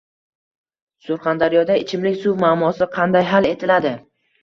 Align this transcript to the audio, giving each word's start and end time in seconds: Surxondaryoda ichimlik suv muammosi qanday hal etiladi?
Surxondaryoda 1.09 1.77
ichimlik 1.83 2.19
suv 2.25 2.43
muammosi 2.47 2.91
qanday 2.99 3.33
hal 3.37 3.53
etiladi? 3.55 3.97